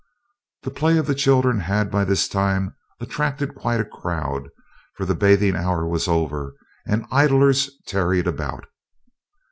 The 0.63 0.71
play 0.71 0.97
of 0.97 1.05
the 1.05 1.13
children 1.13 1.59
had, 1.59 1.91
by 1.91 2.05
this 2.05 2.27
time, 2.27 2.73
attracted 2.99 3.53
quite 3.53 3.79
a 3.79 3.85
crowd, 3.85 4.49
for 4.95 5.05
the 5.05 5.13
bathing 5.13 5.55
hour 5.55 5.87
was 5.87 6.07
over, 6.07 6.55
and 6.87 7.05
idlers 7.11 7.69
tarried 7.85 8.25
about. 8.25 8.65